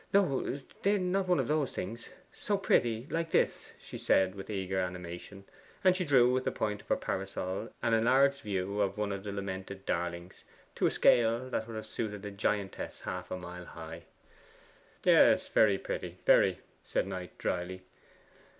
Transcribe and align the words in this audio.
'No; 0.11 0.59
they 0.81 0.93
were 0.93 0.97
not 0.97 1.27
one 1.27 1.39
of 1.39 1.47
those 1.47 1.73
things. 1.73 2.09
So 2.33 2.57
pretty 2.57 3.05
like 3.11 3.29
this,' 3.29 3.73
she 3.79 3.99
said 3.99 4.33
with 4.33 4.49
eager 4.49 4.79
animation. 4.79 5.43
And 5.83 5.95
she 5.95 6.05
drew 6.05 6.33
with 6.33 6.43
the 6.43 6.51
point 6.51 6.81
of 6.81 6.87
her 6.87 6.95
parasol 6.95 7.69
an 7.83 7.93
enlarged 7.93 8.41
view 8.41 8.81
of 8.81 8.97
one 8.97 9.11
of 9.11 9.23
the 9.23 9.31
lamented 9.31 9.85
darlings, 9.85 10.43
to 10.73 10.87
a 10.87 10.89
scale 10.89 11.51
that 11.51 11.67
would 11.67 11.75
have 11.75 11.85
suited 11.85 12.25
a 12.25 12.31
giantess 12.31 13.01
half 13.01 13.29
a 13.29 13.37
mile 13.37 13.65
high. 13.65 14.05
'Yes, 15.03 15.47
very 15.49 15.77
pretty 15.77 16.17
very,' 16.25 16.57
said 16.83 17.05
Knight 17.05 17.37
dryly. 17.37 17.83